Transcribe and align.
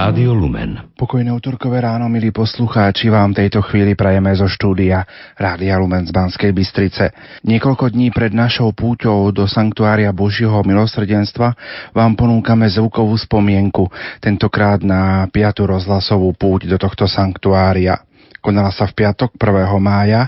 Rádio 0.00 0.32
Lumen. 0.32 0.96
Pokojné 0.96 1.28
útorkové 1.28 1.84
ráno, 1.84 2.08
milí 2.08 2.32
poslucháči, 2.32 3.12
vám 3.12 3.36
tejto 3.36 3.60
chvíli 3.60 3.92
prajeme 3.92 4.32
zo 4.32 4.48
štúdia 4.48 5.04
Rádia 5.36 5.76
Lumen 5.76 6.08
z 6.08 6.12
Banskej 6.16 6.56
Bystrice. 6.56 7.12
Niekoľko 7.44 7.92
dní 7.92 8.08
pred 8.08 8.32
našou 8.32 8.72
púťou 8.72 9.28
do 9.28 9.44
Sanktuária 9.44 10.08
Božieho 10.16 10.64
milosrdenstva 10.64 11.52
vám 11.92 12.16
ponúkame 12.16 12.64
zvukovú 12.72 13.12
spomienku, 13.12 13.92
tentokrát 14.24 14.80
na 14.80 15.28
piatu 15.28 15.68
rozhlasovú 15.68 16.32
púť 16.32 16.72
do 16.72 16.80
tohto 16.80 17.04
sanktuária. 17.04 18.00
Konala 18.40 18.72
sa 18.72 18.88
v 18.88 19.04
piatok 19.04 19.36
1. 19.36 19.68
mája 19.84 20.24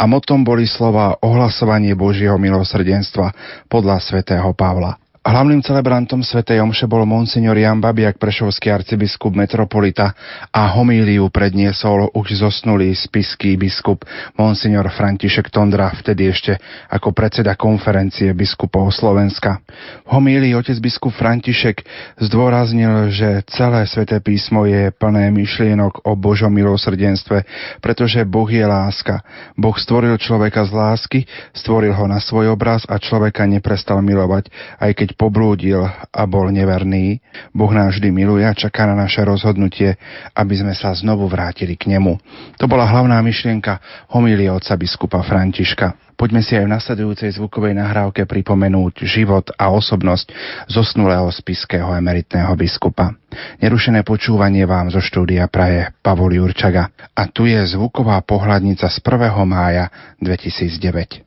a 0.00 0.08
motom 0.08 0.40
boli 0.40 0.64
slova 0.64 1.20
ohlasovanie 1.20 1.92
Božieho 1.92 2.40
milosrdenstva 2.40 3.36
podľa 3.68 4.00
svätého 4.00 4.48
Pavla. 4.56 4.99
Hlavným 5.20 5.60
celebrantom 5.60 6.24
Sv. 6.24 6.40
Omše 6.48 6.88
bol 6.88 7.04
monsignor 7.04 7.52
Jan 7.52 7.76
Babiak, 7.76 8.16
prešovský 8.16 8.72
arcibiskup 8.72 9.36
metropolita 9.36 10.16
a 10.48 10.72
homíliu 10.72 11.28
predniesol 11.28 12.08
už 12.16 12.40
zosnulý 12.40 12.96
spisský 12.96 13.60
biskup 13.60 14.00
monsignor 14.40 14.88
František 14.88 15.52
Tondra, 15.52 15.92
vtedy 15.92 16.32
ešte 16.32 16.56
ako 16.88 17.12
predseda 17.12 17.52
konferencie 17.52 18.32
biskupov 18.32 18.88
Slovenska. 18.96 19.60
Homílii 20.08 20.56
otec 20.56 20.80
biskup 20.80 21.12
František 21.12 21.84
zdôraznil, 22.16 23.12
že 23.12 23.44
celé 23.52 23.84
sväté 23.92 24.24
písmo 24.24 24.64
je 24.64 24.88
plné 24.88 25.28
myšlienok 25.36 26.00
o 26.08 26.16
Božom 26.16 26.48
milosrdenstve, 26.48 27.44
pretože 27.84 28.24
Boh 28.24 28.48
je 28.48 28.64
láska. 28.64 29.20
Boh 29.52 29.76
stvoril 29.76 30.16
človeka 30.16 30.64
z 30.64 30.72
lásky, 30.72 31.20
stvoril 31.52 31.92
ho 31.92 32.08
na 32.08 32.24
svoj 32.24 32.56
obraz 32.56 32.88
a 32.88 32.96
človeka 32.96 33.44
neprestal 33.44 34.00
milovať, 34.00 34.48
aj 34.80 34.92
keď 34.96 35.08
keď 35.10 35.18
poblúdil 35.18 35.82
a 35.90 36.22
bol 36.30 36.54
neverný, 36.54 37.18
Boh 37.50 37.74
nás 37.74 37.98
vždy 37.98 38.14
miluje 38.14 38.46
a 38.46 38.54
čaká 38.54 38.86
na 38.86 38.94
naše 38.94 39.26
rozhodnutie, 39.26 39.98
aby 40.38 40.54
sme 40.54 40.70
sa 40.70 40.94
znovu 40.94 41.26
vrátili 41.26 41.74
k 41.74 41.90
nemu. 41.90 42.14
To 42.62 42.70
bola 42.70 42.86
hlavná 42.86 43.18
myšlienka 43.18 44.06
homílie 44.14 44.46
otca 44.54 44.78
biskupa 44.78 45.18
Františka. 45.26 46.14
Poďme 46.14 46.46
si 46.46 46.54
aj 46.54 46.62
v 46.62 46.74
nasledujúcej 46.78 47.34
zvukovej 47.42 47.74
nahrávke 47.74 48.22
pripomenúť 48.22 49.02
život 49.02 49.50
a 49.58 49.74
osobnosť 49.74 50.30
zosnulého 50.70 51.26
spiského 51.34 51.90
emeritného 51.90 52.54
biskupa. 52.54 53.10
Nerušené 53.58 54.06
počúvanie 54.06 54.62
vám 54.62 54.94
zo 54.94 55.02
štúdia 55.02 55.50
praje 55.50 55.90
Pavol 56.06 56.38
Jurčaga. 56.38 56.94
A 57.18 57.26
tu 57.26 57.50
je 57.50 57.58
zvuková 57.66 58.22
pohľadnica 58.22 58.86
z 58.86 58.98
1. 59.02 59.42
mája 59.42 59.90
2009. 60.22 61.26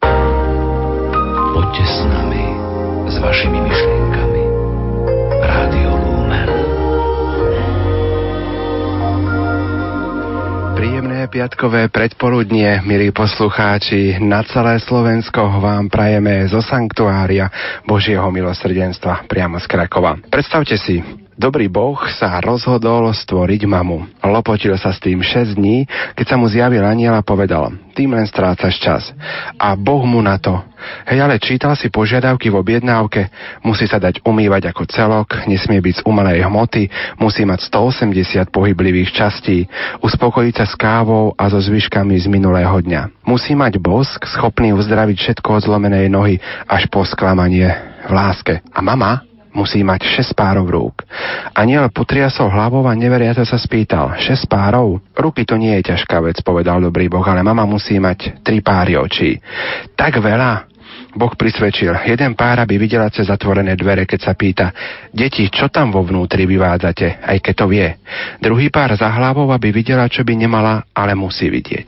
Poďte 1.52 1.84
s 1.84 2.00
nami 2.08 2.63
s 3.08 3.20
vašimi 3.20 3.62
myšlienkami. 3.62 4.44
Rádio 5.42 5.92
Lumen. 5.96 6.50
Príjemné 11.24 11.40
piatkové 11.40 11.82
predpoludnie, 11.88 12.84
milí 12.84 13.16
poslucháči, 13.16 14.20
na 14.20 14.44
celé 14.44 14.76
Slovensko 14.84 15.56
vám 15.64 15.88
prajeme 15.88 16.44
zo 16.52 16.60
Sanktuária 16.60 17.48
Božieho 17.88 18.28
milosrdenstva 18.28 19.24
priamo 19.24 19.56
z 19.56 19.64
Krakova. 19.64 20.20
Predstavte 20.28 20.76
si, 20.76 21.00
Dobrý 21.34 21.66
Boh 21.66 21.98
sa 22.14 22.38
rozhodol 22.44 23.10
stvoriť 23.10 23.66
mamu. 23.66 24.22
Lopotil 24.22 24.76
sa 24.78 24.94
s 24.94 25.02
tým 25.02 25.18
6 25.24 25.58
dní, 25.58 25.90
keď 26.14 26.26
sa 26.30 26.36
mu 26.38 26.46
zjavil 26.46 26.86
aniel 26.86 27.18
a 27.18 27.26
povedal, 27.26 27.74
tým 27.98 28.14
len 28.14 28.26
strácaš 28.30 28.78
čas. 28.78 29.04
A 29.58 29.74
Boh 29.74 30.06
mu 30.06 30.22
na 30.22 30.38
to. 30.38 30.62
Hej, 31.08 31.24
ale 31.24 31.42
čítal 31.42 31.74
si 31.74 31.88
požiadavky 31.90 32.52
v 32.52 32.60
objednávke, 32.60 33.32
musí 33.64 33.88
sa 33.88 33.98
dať 33.98 34.22
umývať 34.28 34.74
ako 34.74 34.84
celok, 34.90 35.48
nesmie 35.48 35.80
byť 35.80 36.04
z 36.04 36.06
umelej 36.06 36.44
hmoty, 36.44 36.92
musí 37.18 37.48
mať 37.48 37.72
180 37.72 38.52
pohyblivých 38.52 39.16
častí, 39.16 39.66
uspokojiť 40.04 40.54
sa 40.60 40.66
s 40.68 40.76
kávou 40.76 41.13
a 41.38 41.44
so 41.52 41.60
zvyškami 41.62 42.18
z 42.18 42.28
minulého 42.32 42.74
dňa. 42.74 43.26
Musí 43.30 43.54
mať 43.54 43.78
bosk, 43.78 44.26
schopný 44.26 44.74
uzdraviť 44.74 45.18
všetko 45.18 45.50
od 45.62 45.66
zlomenej 45.66 46.10
nohy 46.10 46.42
až 46.66 46.90
po 46.90 47.06
sklamanie 47.06 47.70
v 48.08 48.12
láske. 48.12 48.60
A 48.74 48.80
mama 48.82 49.24
musí 49.54 49.86
mať 49.86 50.02
6 50.26 50.34
párov 50.34 50.66
rúk. 50.66 51.06
Aniel 51.54 51.88
potriasol 51.94 52.50
hlavou 52.50 52.84
a 52.90 52.98
neveriace 52.98 53.46
sa 53.46 53.58
spýtal, 53.62 54.18
6 54.18 54.50
párov? 54.50 55.00
Ruky 55.14 55.46
to 55.46 55.56
nie 55.56 55.78
je 55.80 55.94
ťažká 55.94 56.20
vec, 56.26 56.42
povedal 56.42 56.82
dobrý 56.82 57.08
Boh, 57.08 57.24
ale 57.24 57.46
mama 57.46 57.64
musí 57.70 58.02
mať 58.02 58.42
3 58.42 58.66
páry 58.66 58.98
očí. 58.98 59.38
Tak 59.94 60.20
veľa? 60.20 60.73
Boh 61.14 61.30
prisvedčil, 61.38 61.94
jeden 62.10 62.34
pár, 62.34 62.66
aby 62.66 62.82
videla 62.82 63.06
cez 63.14 63.30
zatvorené 63.30 63.78
dvere, 63.78 64.10
keď 64.10 64.20
sa 64.20 64.34
pýta, 64.34 64.74
deti, 65.14 65.46
čo 65.46 65.70
tam 65.70 65.94
vo 65.94 66.02
vnútri 66.02 66.50
vyvádzate, 66.50 67.22
aj 67.22 67.38
keď 67.38 67.54
to 67.54 67.66
vie. 67.70 67.88
Druhý 68.42 68.74
pár 68.74 68.98
za 68.98 69.14
hlavou, 69.14 69.46
aby 69.54 69.70
videla, 69.70 70.10
čo 70.10 70.26
by 70.26 70.34
nemala, 70.34 70.90
ale 70.90 71.14
musí 71.14 71.54
vidieť. 71.54 71.88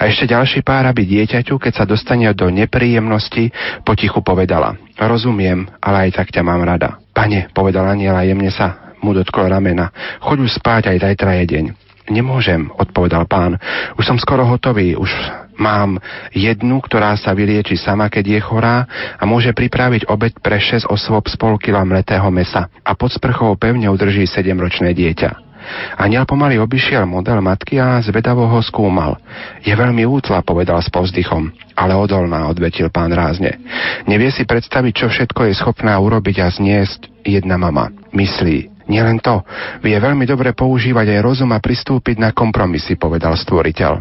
A 0.00 0.08
ešte 0.08 0.32
ďalší 0.32 0.64
pár, 0.64 0.88
aby 0.88 1.04
dieťaťu, 1.04 1.60
keď 1.60 1.72
sa 1.72 1.84
dostane 1.84 2.32
do 2.32 2.48
nepríjemnosti, 2.48 3.52
potichu 3.84 4.24
povedala, 4.24 4.80
rozumiem, 4.96 5.68
ale 5.84 6.08
aj 6.08 6.24
tak 6.24 6.28
ťa 6.32 6.40
mám 6.40 6.64
rada. 6.64 6.96
Pane, 7.12 7.52
povedala 7.52 7.92
aniela, 7.92 8.24
jemne 8.24 8.48
sa 8.48 8.96
mu 9.04 9.12
dotklo 9.12 9.52
ramena, 9.52 9.92
choď 10.24 10.48
už 10.48 10.56
spáť, 10.62 10.96
aj 10.96 11.12
zajtra 11.12 11.42
je 11.42 11.44
deň. 11.44 11.64
Nemôžem, 12.08 12.66
odpovedal 12.72 13.28
pán. 13.30 13.60
Už 13.94 14.04
som 14.08 14.18
skoro 14.18 14.42
hotový, 14.42 14.98
už 14.98 15.10
mám 15.56 16.00
jednu, 16.32 16.80
ktorá 16.80 17.16
sa 17.16 17.36
vylieči 17.36 17.76
sama, 17.76 18.08
keď 18.08 18.24
je 18.38 18.40
chorá 18.40 18.84
a 19.16 19.22
môže 19.24 19.52
pripraviť 19.52 20.08
obed 20.08 20.34
pre 20.40 20.58
6 20.58 20.88
osôb 20.88 21.28
z 21.28 21.36
pol 21.36 21.56
kila 21.60 21.84
mletého 21.84 22.26
mesa 22.32 22.68
a 22.82 22.92
pod 22.96 23.12
sprchou 23.12 23.54
pevne 23.56 23.88
udrží 23.92 24.24
7-ročné 24.24 24.92
dieťa. 24.96 25.52
Aniel 25.94 26.26
pomaly 26.26 26.58
obišiel 26.58 27.06
model 27.06 27.38
matky 27.38 27.78
a 27.78 28.02
zvedavo 28.02 28.50
ho 28.50 28.58
skúmal. 28.58 29.14
Je 29.62 29.70
veľmi 29.70 30.02
útla, 30.02 30.42
povedal 30.42 30.82
s 30.82 30.90
povzdychom, 30.90 31.54
ale 31.78 31.94
odolná, 31.94 32.50
odvetil 32.50 32.90
pán 32.90 33.14
rázne. 33.14 33.62
Nevie 34.10 34.34
si 34.34 34.42
predstaviť, 34.42 34.92
čo 34.92 35.06
všetko 35.06 35.46
je 35.46 35.54
schopná 35.54 35.94
urobiť 36.02 36.36
a 36.42 36.50
zniesť 36.50 37.22
jedna 37.22 37.54
mama. 37.62 37.94
Myslí, 38.10 38.71
Nielen 38.90 39.22
to, 39.22 39.46
vie 39.82 39.94
veľmi 39.94 40.26
dobre 40.26 40.54
používať 40.56 41.18
aj 41.18 41.20
rozum 41.22 41.50
a 41.54 41.62
pristúpiť 41.62 42.18
na 42.18 42.30
kompromisy, 42.34 42.98
povedal 42.98 43.38
stvoriteľ. 43.38 43.92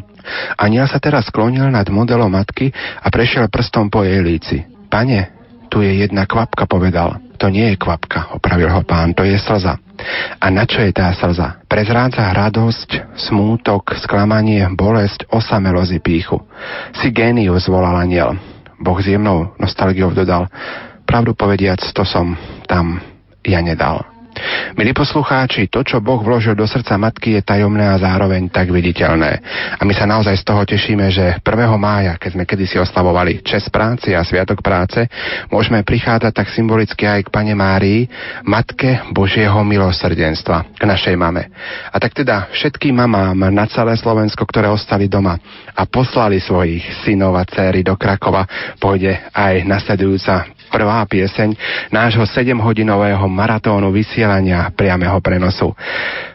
Aniel 0.58 0.86
sa 0.90 1.02
teraz 1.02 1.30
sklonil 1.30 1.70
nad 1.70 1.86
modelom 1.90 2.30
matky 2.30 2.70
a 2.74 3.08
prešiel 3.10 3.50
prstom 3.50 3.90
po 3.90 4.06
jej 4.06 4.22
líci. 4.22 4.66
Pane, 4.90 5.42
tu 5.72 5.80
je 5.80 6.04
jedna 6.04 6.28
kvapka, 6.28 6.68
povedal. 6.68 7.24
To 7.40 7.50
nie 7.50 7.74
je 7.74 7.80
kvapka, 7.80 8.38
opravil 8.38 8.70
ho 8.70 8.84
pán, 8.86 9.18
to 9.18 9.26
je 9.26 9.40
slza. 9.40 9.80
A 10.38 10.46
na 10.54 10.68
čo 10.68 10.84
je 10.84 10.92
tá 10.94 11.10
slza? 11.16 11.64
Prezrádza 11.66 12.28
radosť, 12.30 13.18
smútok, 13.18 13.98
sklamanie, 13.98 14.62
bolesť, 14.76 15.26
osamelosť 15.32 16.04
píchu. 16.04 16.44
Si 16.94 17.10
génius, 17.10 17.72
volal 17.72 17.98
aniel. 17.98 18.38
Boh 18.78 19.00
s 19.00 19.08
jemnou 19.08 19.56
nostalgiou 19.58 20.12
dodal. 20.14 20.52
Pravdu 21.08 21.34
povediac, 21.34 21.82
to 21.82 22.04
som 22.06 22.36
tam 22.68 23.00
ja 23.42 23.64
nedal. 23.64 24.11
Milí 24.72 24.96
poslucháči, 24.96 25.68
to, 25.68 25.84
čo 25.84 26.00
Boh 26.00 26.24
vložil 26.24 26.56
do 26.56 26.64
srdca 26.64 26.96
matky, 26.96 27.36
je 27.36 27.44
tajomné 27.44 27.84
a 27.92 28.00
zároveň 28.00 28.48
tak 28.48 28.72
viditeľné. 28.72 29.32
A 29.76 29.84
my 29.84 29.92
sa 29.92 30.08
naozaj 30.08 30.40
z 30.40 30.48
toho 30.48 30.64
tešíme, 30.64 31.12
že 31.12 31.44
1. 31.44 31.44
mája, 31.76 32.16
keď 32.16 32.40
sme 32.40 32.48
kedysi 32.48 32.80
oslavovali 32.80 33.44
čas 33.44 33.68
práci 33.68 34.16
a 34.16 34.24
sviatok 34.24 34.64
práce, 34.64 35.04
môžeme 35.52 35.84
prichádzať 35.84 36.32
tak 36.32 36.48
symbolicky 36.56 37.04
aj 37.04 37.28
k 37.28 37.34
Pane 37.36 37.52
Márii, 37.52 38.08
Matke 38.48 39.12
Božieho 39.12 39.60
milosrdenstva, 39.60 40.80
k 40.80 40.84
našej 40.88 41.20
mame. 41.20 41.52
A 41.92 42.00
tak 42.00 42.16
teda 42.16 42.48
všetkým 42.56 42.96
mamám 42.96 43.52
na 43.52 43.68
celé 43.68 44.00
Slovensko, 44.00 44.48
ktoré 44.48 44.72
ostali 44.72 45.12
doma 45.12 45.36
a 45.76 45.84
poslali 45.84 46.40
svojich 46.40 47.04
synov 47.04 47.36
a 47.36 47.44
céry 47.44 47.84
do 47.84 48.00
Krakova, 48.00 48.48
pôjde 48.80 49.20
aj 49.36 49.68
nasledujúca 49.68 50.61
prvá 50.72 51.04
pieseň 51.04 51.54
nášho 51.92 52.24
7-hodinového 52.24 53.28
maratónu 53.28 53.92
vysielania 53.92 54.72
priameho 54.72 55.20
prenosu. 55.20 55.76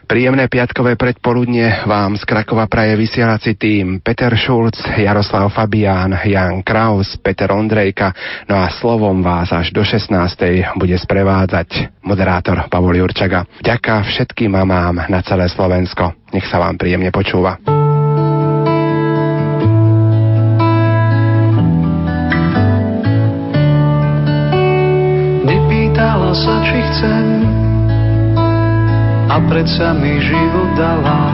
Príjemné 0.07 0.47
piatkové 0.47 0.95
predpoludne 0.95 1.83
vám 1.83 2.15
z 2.15 2.23
Krakova 2.23 2.69
praje 2.71 2.95
vysielací 2.95 3.59
tým 3.59 3.99
Peter 3.99 4.31
Šulc, 4.31 4.79
Jaroslav 4.95 5.51
Fabián, 5.51 6.15
Jan 6.23 6.63
Kraus, 6.63 7.19
Peter 7.19 7.51
Ondrejka, 7.51 8.15
no 8.47 8.55
a 8.55 8.71
slovom 8.71 9.19
vás 9.19 9.51
až 9.51 9.75
do 9.75 9.83
16. 9.83 10.07
bude 10.79 10.95
sprevádzať 10.95 11.99
moderátor 12.07 12.71
Pavol 12.71 13.03
Jurčaga. 13.03 13.43
Ďaká 13.59 14.07
všetkým 14.07 14.55
mamám 14.55 15.11
na 15.11 15.19
celé 15.25 15.51
Slovensko. 15.51 16.15
Nech 16.31 16.47
sa 16.47 16.63
vám 16.63 16.79
príjemne 16.79 17.11
počúva. 17.11 17.59
Sa, 26.37 26.61
či 26.61 26.77
chcem 26.93 27.25
a 29.27 29.35
predsa 29.49 29.97
mi 29.97 30.21
život 30.21 30.69
dala. 30.77 31.33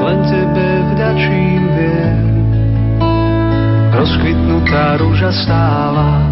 Len 0.00 0.18
tebe 0.24 0.68
vďačím 0.96 1.62
viem, 1.76 2.24
rozkvitnutá 3.92 4.96
rúža 5.04 5.32
stála. 5.36 6.24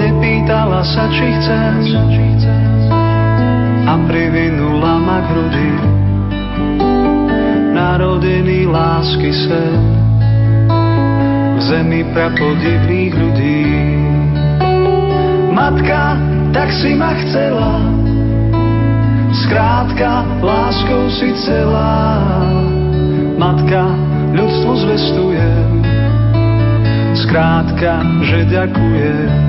Nepýtala 0.00 0.80
sa, 0.88 1.12
či 1.12 1.26
chcem 1.28 1.74
a 3.84 3.94
hrudí, 5.28 5.72
narodený 7.76 8.64
lásky 8.64 9.32
sen, 9.32 9.80
v 11.56 11.60
zemi 11.60 12.00
prapodivných 12.16 13.12
ľudí. 13.12 14.07
Matka, 15.58 16.14
tak 16.54 16.70
si 16.70 16.94
ma 16.94 17.18
chcela, 17.18 17.82
skrátka, 19.42 20.22
láskou 20.38 21.10
si 21.10 21.34
celá. 21.42 22.22
Matka, 23.34 23.90
ľudstvu 24.38 24.72
zvestujem, 24.86 25.82
skrátka, 27.26 28.06
že 28.22 28.46
ďakujem. 28.54 29.47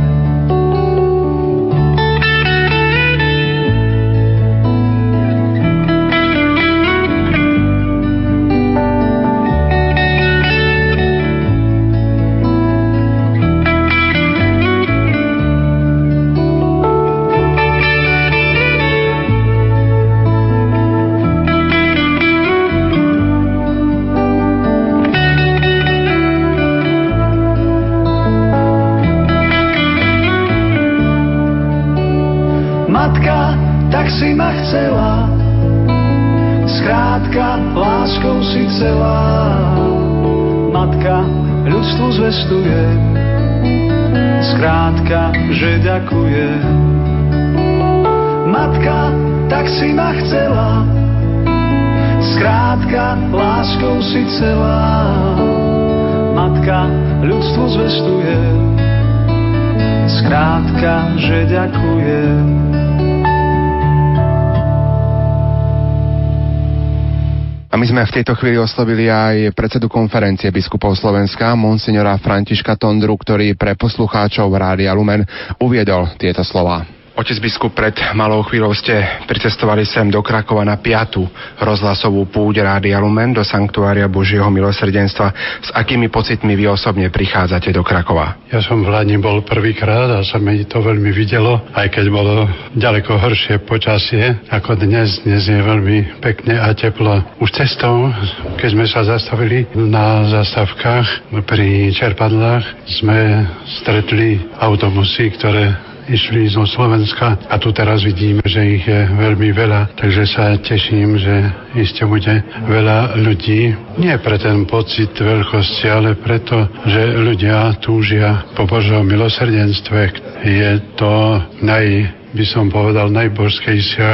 V 68.09 68.25
tejto 68.25 68.33
chvíli 68.41 68.57
oslovili 68.57 69.05
aj 69.05 69.53
predsedu 69.53 69.85
konferencie 69.85 70.49
biskupov 70.49 70.97
Slovenska, 70.97 71.53
monsignora 71.53 72.17
Františka 72.17 72.73
Tondru, 72.73 73.13
ktorý 73.13 73.53
pre 73.53 73.77
poslucháčov 73.77 74.49
Rádia 74.49 74.97
Lumen 74.97 75.21
uviedol 75.61 76.17
tieto 76.17 76.41
slova. 76.41 76.98
Otec 77.19 77.35
biskup, 77.43 77.75
pred 77.75 77.91
malou 78.15 78.39
chvíľou 78.47 78.71
ste 78.71 78.95
pricestovali 79.27 79.83
sem 79.83 80.07
do 80.07 80.23
Krakova 80.23 80.63
na 80.63 80.79
piatu 80.79 81.27
rozhlasovú 81.59 82.31
púť 82.31 82.63
Rádia 82.63 82.95
Lumen 82.95 83.35
do 83.35 83.43
Sanktuária 83.43 84.07
Božieho 84.07 84.47
milosrdenstva. 84.47 85.27
S 85.59 85.67
akými 85.75 86.07
pocitmi 86.07 86.55
vy 86.55 86.71
osobne 86.71 87.11
prichádzate 87.11 87.75
do 87.75 87.83
Krakova? 87.83 88.39
Ja 88.47 88.63
som 88.63 88.87
v 88.87 88.95
Lani 88.95 89.19
bol 89.19 89.43
prvýkrát 89.43 90.07
a 90.15 90.23
sa 90.23 90.39
mi 90.39 90.63
to 90.63 90.79
veľmi 90.79 91.11
videlo, 91.11 91.59
aj 91.75 91.91
keď 91.91 92.05
bolo 92.07 92.47
ďaleko 92.79 93.11
horšie 93.19 93.67
počasie 93.67 94.39
ako 94.47 94.79
dnes. 94.79 95.19
Dnes 95.27 95.43
je 95.43 95.59
veľmi 95.59 96.23
pekne 96.23 96.55
a 96.55 96.71
teplo. 96.71 97.19
Už 97.43 97.51
cestou, 97.51 98.15
keď 98.63 98.69
sme 98.71 98.87
sa 98.87 99.03
zastavili 99.03 99.67
na 99.75 100.23
zastavkách 100.23 101.35
pri 101.43 101.91
čerpadlách, 101.91 102.63
sme 102.87 103.43
stretli 103.83 104.39
autobusy, 104.55 105.35
ktoré 105.35 105.88
išli 106.09 106.49
zo 106.49 106.65
Slovenska 106.65 107.37
a 107.45 107.55
tu 107.61 107.69
teraz 107.69 108.01
vidíme, 108.01 108.41
že 108.41 108.61
ich 108.65 108.85
je 108.85 109.05
veľmi 109.13 109.53
veľa, 109.53 109.93
takže 109.93 110.23
sa 110.25 110.57
teším, 110.57 111.21
že 111.21 111.35
iste 111.77 112.03
bude 112.09 112.41
veľa 112.65 113.21
ľudí. 113.21 113.77
Nie 114.01 114.17
pre 114.17 114.41
ten 114.41 114.65
pocit 114.65 115.13
veľkosti, 115.13 115.85
ale 115.87 116.17
preto, 116.17 116.65
že 116.89 117.13
ľudia 117.13 117.77
túžia 117.79 118.49
po 118.57 118.65
Božom 118.65 119.05
milosrdenstve. 119.05 120.01
Je 120.43 120.71
to 120.97 121.37
naj, 121.61 121.85
by 122.33 122.45
som 122.49 122.73
povedal, 122.73 123.13
najbožskejšia 123.13 124.09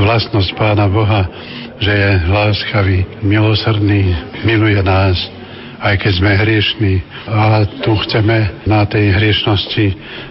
vlastnosť 0.00 0.50
Pána 0.56 0.88
Boha, 0.88 1.28
že 1.76 1.92
je 1.92 2.10
láskavý, 2.30 2.98
milosrdný, 3.20 4.16
miluje 4.46 4.80
nás 4.80 5.33
aj 5.84 5.94
keď 6.00 6.12
sme 6.16 6.32
hriešní. 6.32 6.94
A 7.28 7.68
tu 7.84 7.92
chceme 8.08 8.64
na 8.64 8.88
tej 8.88 9.12
hriešnosti 9.12 9.86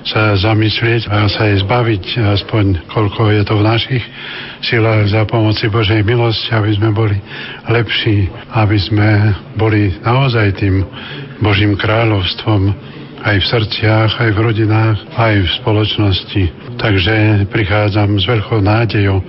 sa 0.10 0.34
zamyslieť 0.34 1.06
a 1.14 1.30
sa 1.30 1.46
jej 1.46 1.62
zbaviť, 1.62 2.04
aspoň 2.18 2.90
koľko 2.90 3.30
je 3.38 3.42
to 3.46 3.54
v 3.62 3.68
našich 3.70 4.04
silách 4.66 5.14
za 5.14 5.22
pomoci 5.30 5.70
Božej 5.70 6.02
milosti, 6.02 6.50
aby 6.50 6.74
sme 6.74 6.90
boli 6.90 7.18
lepší, 7.70 8.34
aby 8.58 8.78
sme 8.82 9.10
boli 9.54 9.94
naozaj 10.02 10.58
tým 10.58 10.82
Božím 11.38 11.78
kráľovstvom 11.78 12.74
aj 13.24 13.40
v 13.40 13.50
srdciach, 13.56 14.12
aj 14.20 14.30
v 14.36 14.40
rodinách, 14.44 15.00
aj 15.16 15.34
v 15.48 15.50
spoločnosti. 15.64 16.44
Takže 16.76 17.48
prichádzam 17.48 18.20
s 18.20 18.28
veľkou 18.28 18.60
nádejou 18.60 19.24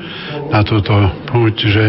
na 0.50 0.66
túto 0.66 0.90
púť, 1.30 1.54
že 1.70 1.86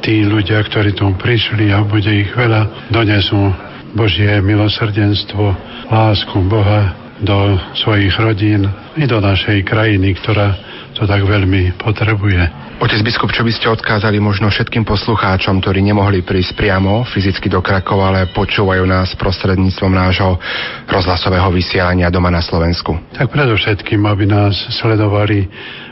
tí 0.00 0.24
ľudia, 0.24 0.64
ktorí 0.64 0.96
tu 0.96 1.08
prišli 1.16 1.72
a 1.72 1.84
bude 1.84 2.08
ich 2.08 2.32
veľa, 2.32 2.90
donesú 2.92 3.52
Božie 3.92 4.40
milosrdenstvo, 4.40 5.54
lásku 5.90 6.36
Boha 6.48 6.96
do 7.20 7.60
svojich 7.76 8.16
rodín 8.16 8.64
i 8.96 9.04
do 9.04 9.20
našej 9.20 9.60
krajiny, 9.68 10.16
ktorá 10.16 10.56
to 10.96 11.04
tak 11.04 11.20
veľmi 11.22 11.76
potrebuje. 11.76 12.70
Otec 12.80 13.04
biskup, 13.04 13.28
čo 13.28 13.44
by 13.44 13.52
ste 13.52 13.68
odkázali 13.68 14.16
možno 14.24 14.48
všetkým 14.48 14.88
poslucháčom, 14.88 15.60
ktorí 15.60 15.84
nemohli 15.84 16.24
prísť 16.24 16.56
priamo 16.56 17.04
fyzicky 17.04 17.52
do 17.52 17.60
Krakova, 17.60 18.08
ale 18.08 18.32
počúvajú 18.32 18.88
nás 18.88 19.12
prostredníctvom 19.20 19.92
nášho 19.92 20.40
rozhlasového 20.88 21.52
vysielania 21.52 22.08
doma 22.08 22.32
na 22.32 22.40
Slovensku? 22.40 22.96
Tak 23.12 23.28
predovšetkým, 23.36 24.00
aby 24.08 24.24
nás 24.24 24.56
sledovali 24.80 25.44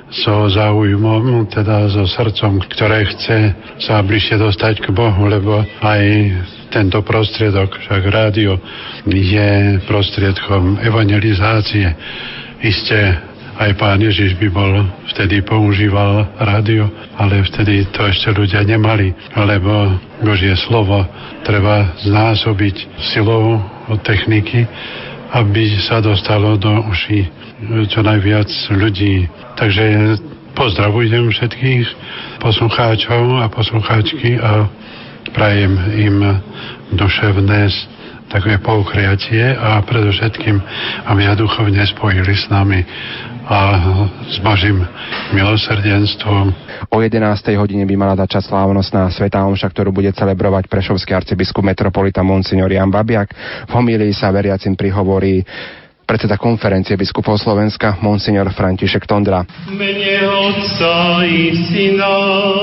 so 0.08 0.48
záujmom, 0.48 1.48
teda 1.52 1.88
so 1.92 2.08
srdcom, 2.08 2.64
ktoré 2.64 3.04
chce 3.12 3.52
sa 3.84 4.00
bližšie 4.00 4.40
dostať 4.40 4.80
k 4.80 4.88
Bohu, 4.92 5.28
lebo 5.28 5.60
aj 5.84 6.02
tento 6.72 7.00
prostriedok, 7.04 7.76
však 7.80 8.02
rádio 8.08 8.60
je 9.08 9.80
prostriedkom 9.88 10.80
evangelizácie. 10.84 11.88
Isté 12.60 13.16
aj 13.58 13.74
pán 13.74 13.98
Ježiš 13.98 14.38
by 14.38 14.48
bol 14.54 14.86
vtedy 15.10 15.42
používal 15.42 16.30
rádio, 16.38 16.86
ale 17.18 17.42
vtedy 17.42 17.90
to 17.90 18.06
ešte 18.06 18.30
ľudia 18.30 18.62
nemali, 18.62 19.10
lebo 19.34 19.98
Božie 20.22 20.54
slovo 20.68 21.02
treba 21.42 21.90
znásobiť 22.06 23.02
silou 23.10 23.58
od 23.90 23.98
techniky, 24.06 24.62
aby 25.32 25.76
sa 25.84 26.00
dostalo 26.00 26.56
do 26.56 26.72
uší 26.88 27.28
čo 27.90 28.00
najviac 28.00 28.48
ľudí. 28.72 29.26
Takže 29.58 30.16
pozdravujem 30.54 31.30
všetkých 31.30 31.86
poslucháčov 32.38 33.42
a 33.42 33.50
poslucháčky 33.50 34.38
a 34.38 34.70
prajem 35.34 35.74
im 35.98 36.16
duševné 36.94 37.68
také 38.28 38.60
poukriatie 38.60 39.56
a 39.56 39.80
predovšetkým, 39.82 40.56
aby 41.08 41.20
sa 41.24 41.34
duchovne 41.34 41.82
spojili 41.88 42.34
s 42.36 42.46
nami 42.52 42.84
a 43.48 43.58
s 44.28 44.36
Božím 44.44 44.84
milosrdenstvom. 45.32 46.52
O 46.92 47.00
11. 47.00 47.24
hodine 47.56 47.88
by 47.88 47.94
mala 47.96 48.14
začať 48.20 48.52
slávnostná 48.52 49.08
Svetá 49.08 49.40
Omša, 49.48 49.72
ktorú 49.72 49.88
bude 49.88 50.12
celebrovať 50.12 50.68
prešovský 50.68 51.16
arcibiskup 51.16 51.64
metropolita 51.64 52.20
Monsignor 52.20 52.68
Jan 52.68 52.92
Babiak. 52.92 53.32
V 53.64 53.72
homílii 53.72 54.12
sa 54.12 54.28
veriacim 54.28 54.76
prihovorí 54.76 55.40
predseda 56.04 56.40
konferencie 56.40 56.96
biskupov 56.96 57.36
Slovenska, 57.40 58.00
monsignor 58.00 58.48
František 58.52 59.04
Tondra. 59.04 59.44
Mene 59.68 60.24
Otca 60.24 61.24
i 61.24 61.52
Syna 61.52 62.16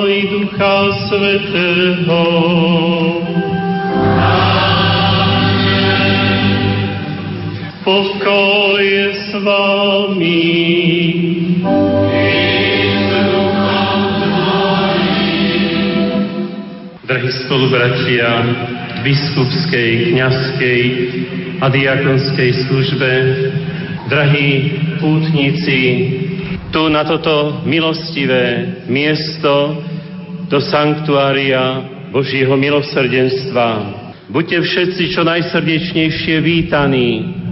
i 0.05 0.19
Ducha 0.29 0.77
Svetého. 1.09 2.21
Pokoj 7.85 8.81
s 9.13 9.29
vami. 9.45 10.41
Drahí 17.05 17.29
spolubratia, 17.45 18.29
biskupskej, 19.05 20.17
kňazskej 20.17 20.81
a 21.61 21.69
diakonskej 21.69 22.51
službe, 22.65 23.11
drahí 24.09 24.49
pútnici, 24.97 25.79
tu 26.73 26.89
na 26.89 27.05
toto 27.05 27.61
milostivé 27.69 28.81
miesto 28.89 29.77
do 30.49 30.57
sanktuária 30.57 31.85
Božieho 32.09 32.57
milosrdenstva. 32.57 33.69
Buďte 34.33 34.57
všetci 34.65 35.03
čo 35.13 35.21
najsrdečnejšie 35.21 36.41
vítaní, 36.41 37.44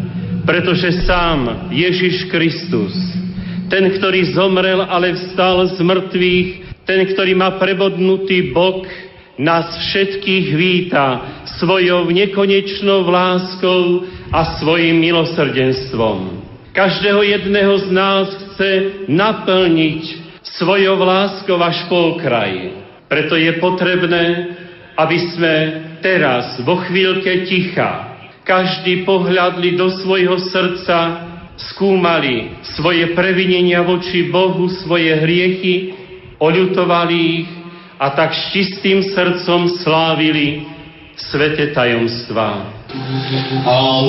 pretože 0.43 1.07
sám 1.07 1.71
Ježiš 1.71 2.27
Kristus, 2.27 2.93
ten, 3.71 3.89
ktorý 3.95 4.35
zomrel, 4.35 4.83
ale 4.83 5.15
vstal 5.15 5.65
z 5.71 5.79
mŕtvych, 5.79 6.49
ten, 6.83 7.07
ktorý 7.15 7.33
má 7.33 7.55
prebodnutý 7.57 8.51
bok, 8.51 8.85
nás 9.39 9.65
všetkých 9.89 10.45
víta 10.53 11.05
svojou 11.57 12.05
nekonečnou 12.13 13.01
láskou 13.09 14.05
a 14.29 14.61
svojim 14.61 15.01
milosrdenstvom. 15.01 16.45
Každého 16.73 17.21
jedného 17.21 17.73
z 17.81 17.87
nás 17.89 18.27
chce 18.29 18.69
naplniť 19.09 20.01
svojou 20.57 21.01
láskou 21.01 21.57
až 21.61 21.85
po 21.89 22.17
okraj. 22.17 22.77
Preto 23.09 23.37
je 23.37 23.57
potrebné, 23.57 24.25
aby 24.97 25.17
sme 25.33 25.53
teraz, 26.01 26.61
vo 26.61 26.81
chvíľke 26.85 27.45
ticha, 27.49 28.12
každý 28.43 29.07
pohľadli 29.07 29.79
do 29.79 29.87
svojho 30.03 30.35
srdca, 30.51 31.31
skúmali 31.55 32.59
svoje 32.75 33.15
previnenia 33.15 33.79
voči 33.83 34.27
Bohu, 34.27 34.67
svoje 34.83 35.15
hriechy, 35.15 35.95
oľutovali 36.37 37.17
ich 37.17 37.47
a 37.97 38.11
tak 38.11 38.35
s 38.35 38.51
čistým 38.51 39.03
srdcom 39.15 39.69
slávili 39.79 40.67
svete 41.15 41.71
tajomstvá. 41.71 42.67
Kto 43.63 44.03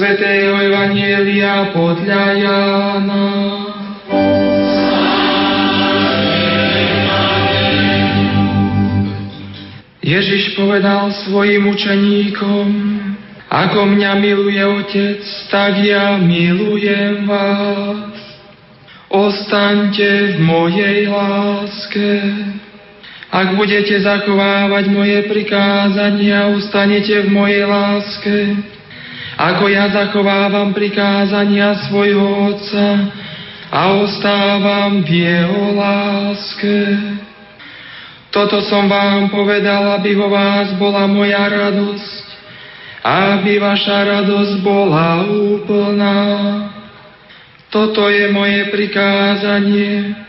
Svetého 0.00 0.56
Evanielia 0.56 1.76
podľa 1.76 2.24
Jána. 2.32 3.28
Ježiš 10.00 10.56
povedal 10.56 11.12
svojim 11.28 11.68
učeníkom, 11.68 12.66
ako 13.52 13.92
mňa 13.92 14.12
miluje 14.24 14.64
Otec, 14.64 15.20
tak 15.52 15.76
ja 15.84 16.16
milujem 16.16 17.28
vás. 17.28 18.16
Ostaňte 19.12 20.32
v 20.32 20.36
mojej 20.40 21.12
láske. 21.12 22.24
Ak 23.28 23.52
budete 23.52 24.00
zachovávať 24.00 24.88
moje 24.88 25.28
prikázania, 25.28 26.48
ostanete 26.56 27.20
v 27.20 27.36
mojej 27.36 27.68
láske. 27.68 28.36
Ako 29.40 29.72
ja 29.72 29.88
zachovávam 29.88 30.76
prikázania 30.76 31.88
svojho 31.88 32.52
Otca 32.52 33.08
a 33.72 33.96
ostávam 34.04 35.00
v 35.00 35.24
jeho 35.24 35.80
láske. 35.80 36.76
Toto 38.28 38.60
som 38.68 38.84
vám 38.84 39.32
povedal, 39.32 39.96
aby 39.96 40.12
vo 40.12 40.28
vás 40.28 40.76
bola 40.76 41.08
moja 41.08 41.40
radosť, 41.48 42.24
aby 43.00 43.56
vaša 43.56 43.98
radosť 44.20 44.54
bola 44.60 45.24
úplná. 45.24 46.20
Toto 47.72 48.12
je 48.12 48.28
moje 48.28 48.68
prikázanie, 48.68 50.20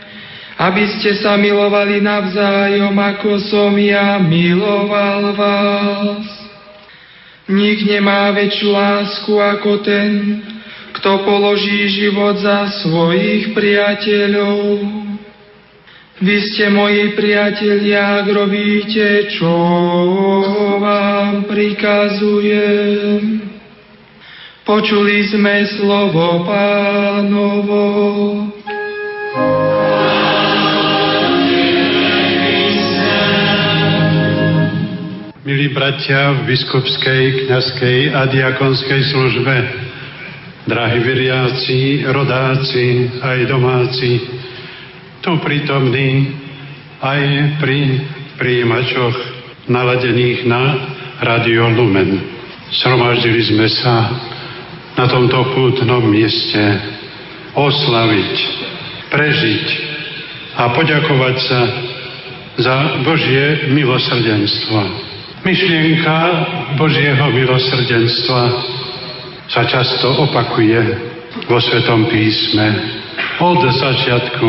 aby 0.56 0.84
ste 0.88 1.20
sa 1.20 1.36
milovali 1.36 2.00
navzájom, 2.00 2.96
ako 2.96 3.44
som 3.44 3.76
ja 3.76 4.16
miloval 4.24 5.36
vás. 5.36 6.41
Nik 7.50 7.82
nemá 7.82 8.30
väčšiu 8.30 8.70
lásku 8.70 9.34
ako 9.34 9.82
ten, 9.82 10.38
kto 10.94 11.26
položí 11.26 11.90
život 11.90 12.38
za 12.38 12.70
svojich 12.86 13.50
priateľov. 13.50 14.78
Vy 16.22 16.36
ste 16.54 16.70
moji 16.70 17.18
priatelia, 17.18 18.22
ak 18.22 18.30
robíte, 18.30 19.26
čo 19.34 19.50
vám 20.78 21.50
prikazujem. 21.50 23.42
Počuli 24.62 25.26
sme 25.26 25.66
slovo 25.66 26.46
pánovo. 26.46 27.82
Milí 35.42 35.74
bratia 35.74 36.38
v 36.38 36.54
biskupskej, 36.54 37.50
kňazskej 37.50 38.14
a 38.14 38.30
diakonskej 38.30 39.10
službe, 39.10 39.54
drahí 40.70 41.02
veriaci, 41.02 42.06
rodáci, 42.06 43.10
aj 43.18 43.50
domáci, 43.50 44.22
tu 45.18 45.34
prítomní 45.42 46.30
aj 47.02 47.22
pri 47.58 47.78
príjimačoch 48.38 49.16
naladených 49.66 50.46
na 50.46 50.62
Radio 51.26 51.74
Lumen. 51.74 52.22
Sromaždili 52.70 53.42
sme 53.42 53.66
sa 53.66 54.14
na 54.94 55.10
tomto 55.10 55.42
pútnom 55.58 56.06
mieste 56.06 56.62
oslaviť, 57.58 58.34
prežiť 59.10 59.66
a 60.54 60.70
poďakovať 60.70 61.36
sa 61.50 61.60
za 62.62 62.76
Božie 63.02 63.74
milosrdenstvo. 63.74 65.10
Myšlienka 65.42 66.18
Božieho 66.78 67.26
milosrdenstva 67.34 68.42
sa 69.50 69.62
často 69.66 70.14
opakuje 70.22 70.78
vo 71.50 71.58
Svetom 71.58 72.06
písme 72.06 72.70
od 73.42 73.58
začiatku 73.74 74.48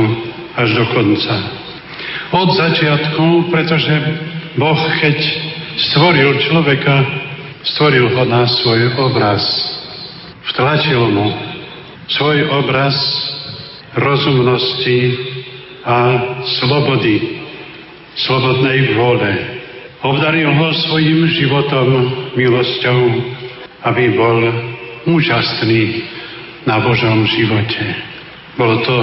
až 0.53 0.69
do 0.77 0.85
konca. 0.93 1.35
Od 2.29 2.49
začiatku, 2.53 3.49
pretože 3.49 3.93
Boh, 4.53 4.81
keď 5.01 5.17
stvoril 5.89 6.37
človeka, 6.45 6.95
stvoril 7.73 8.13
ho 8.13 8.23
na 8.29 8.45
svoj 8.45 8.93
obraz. 9.01 9.41
Vtlačil 10.53 11.09
mu 11.09 11.33
svoj 12.05 12.53
obraz 12.53 12.93
rozumnosti 13.97 14.99
a 15.89 15.97
slobody, 16.61 17.41
slobodnej 18.13 18.93
vôle. 18.93 19.52
Obdaril 20.03 20.51
ho 20.51 20.67
svojim 20.83 21.31
životom, 21.31 21.87
milosťou, 22.35 22.99
aby 23.87 24.03
bol 24.19 24.37
úžasný 25.07 26.03
na 26.67 26.83
Božom 26.83 27.23
živote. 27.23 27.83
Bolo 28.59 28.83
to 28.83 28.95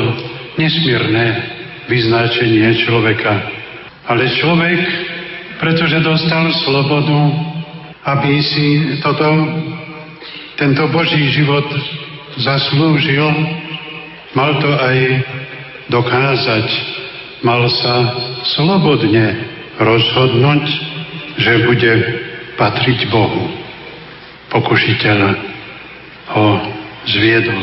nesmierne 0.60 1.40
vyznačenie 1.88 2.84
človeka. 2.84 3.32
Ale 4.12 4.28
človek, 4.28 4.80
pretože 5.56 6.04
dostal 6.04 6.52
slobodu, 6.68 7.20
aby 8.04 8.32
si 8.44 8.66
toto, 9.00 9.28
tento 10.60 10.84
Boží 10.92 11.32
život 11.32 11.64
zaslúžil, 12.44 13.24
mal 14.36 14.52
to 14.60 14.68
aj 14.68 14.96
dokázať. 15.88 16.66
Mal 17.40 17.64
sa 17.72 17.94
slobodne 18.52 19.59
rozhodnúť, 19.78 20.64
že 21.38 21.66
bude 21.68 21.92
patriť 22.58 23.08
Bohu. 23.12 23.44
Pokušiteľ 24.50 25.18
ho 26.34 26.46
zviedol. 27.06 27.62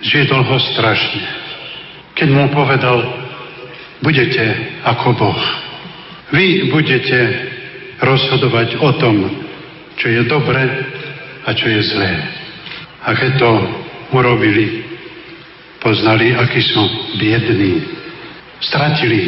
Zviedol 0.00 0.42
ho 0.42 0.56
strašne. 0.74 1.22
Keď 2.16 2.28
mu 2.32 2.48
povedal, 2.48 2.98
budete 4.00 4.44
ako 4.84 5.08
Boh. 5.16 5.42
Vy 6.32 6.72
budete 6.72 7.18
rozhodovať 8.00 8.80
o 8.80 8.90
tom, 8.98 9.16
čo 9.96 10.06
je 10.10 10.22
dobre 10.26 10.62
a 11.46 11.48
čo 11.54 11.68
je 11.70 11.80
zlé. 11.86 12.12
A 13.06 13.14
keď 13.14 13.38
to 13.38 13.50
urobili, 14.10 14.82
poznali, 15.78 16.34
akí 16.34 16.60
sú 16.60 16.82
biední. 17.20 17.86
Stratili 18.58 19.22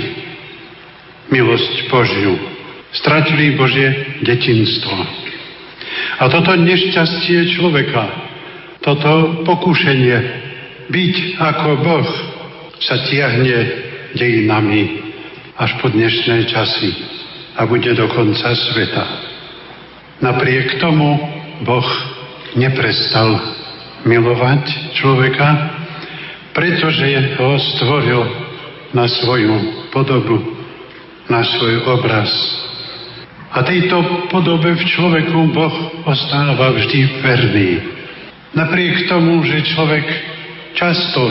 milosť 1.28 1.74
Božiu. 1.92 2.34
Stratili 2.92 3.56
Božie 3.56 4.20
detinstvo. 4.24 4.96
A 6.18 6.24
toto 6.32 6.56
nešťastie 6.56 7.54
človeka, 7.54 8.04
toto 8.80 9.44
pokušenie 9.44 10.16
byť 10.88 11.14
ako 11.36 11.70
Boh 11.84 12.08
sa 12.80 12.96
tiahne 13.06 13.58
dejinami 14.16 15.12
až 15.58 15.76
po 15.84 15.92
dnešné 15.92 16.48
časy 16.48 16.90
a 17.58 17.66
bude 17.68 17.92
do 17.92 18.06
konca 18.08 18.54
sveta. 18.54 19.04
Napriek 20.24 20.80
tomu 20.80 21.18
Boh 21.62 21.88
neprestal 22.56 23.38
milovať 24.06 24.94
človeka, 24.96 25.48
pretože 26.54 27.38
ho 27.38 27.50
stvoril 27.76 28.22
na 28.94 29.06
svoju 29.06 29.86
podobu, 29.94 30.57
na 31.28 31.44
svoj 31.44 31.84
obraz. 31.84 32.28
A 33.48 33.64
tejto 33.64 34.28
podobe 34.28 34.76
v 34.76 34.82
človeku 34.84 35.52
Boh 35.56 35.76
ostáva 36.04 36.72
vždy 36.76 37.00
verný. 37.24 37.70
Napriek 38.52 39.08
tomu, 39.08 39.40
že 39.44 39.64
človek 39.72 40.04
často 40.76 41.22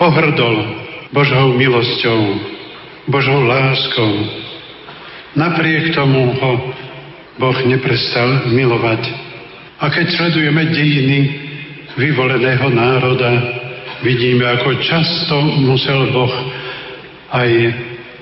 pohrdol 0.00 0.56
Božou 1.12 1.56
milosťou, 1.56 2.20
Božou 3.08 3.44
láskou, 3.44 4.12
napriek 5.36 5.92
tomu 5.92 6.32
ho 6.36 6.52
Boh 7.36 7.58
neprestal 7.68 8.48
milovať. 8.52 9.02
A 9.84 9.90
keď 9.92 10.06
sledujeme 10.16 10.72
dejiny 10.72 11.18
vyvoleného 11.96 12.72
národa, 12.72 13.32
vidíme, 14.00 14.48
ako 14.48 14.80
často 14.80 15.36
musel 15.60 16.08
Boh 16.12 16.34
aj 17.34 17.50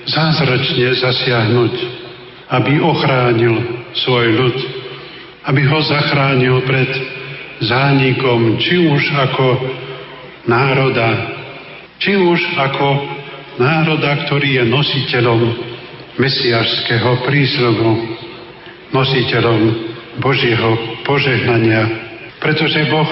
zázračne 0.07 0.87
zasiahnuť, 0.99 1.73
aby 2.51 2.73
ochránil 2.83 3.55
svoj 3.95 4.27
ľud, 4.35 4.57
aby 5.47 5.61
ho 5.67 5.79
zachránil 5.83 6.63
pred 6.67 6.89
zánikom, 7.63 8.59
či 8.59 8.83
už 8.83 9.03
ako 9.15 9.47
národa, 10.47 11.09
či 11.99 12.19
už 12.19 12.39
ako 12.59 12.87
národa, 13.57 14.27
ktorý 14.27 14.59
je 14.59 14.63
nositeľom 14.67 15.41
mesiašského 16.19 17.25
prísľubu, 17.25 17.91
nositeľom 18.93 19.61
Božieho 20.21 21.01
požehnania, 21.07 21.89
pretože 22.37 22.85
Boh 22.91 23.09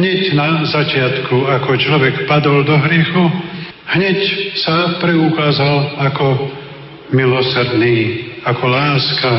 hneď 0.00 0.32
na 0.32 0.64
začiatku, 0.64 1.34
ako 1.44 1.70
človek 1.76 2.14
padol 2.24 2.64
do 2.64 2.76
hriechu, 2.88 3.24
hneď 3.88 4.18
sa 4.60 5.00
preukázal 5.00 5.96
ako 6.12 6.26
milosrdný, 7.12 7.96
ako 8.44 8.64
láska 8.68 9.34